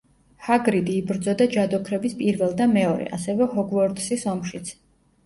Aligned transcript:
ჰაგრიდი 0.45 0.93
იბრძოდა 1.01 1.45
ჯადოქრების 1.55 2.15
პირველ 2.21 2.55
და 2.63 2.67
მეორე, 2.71 3.05
ასევე 3.19 3.49
ჰოგვორტსის 3.53 4.25
ომშიც. 4.33 4.73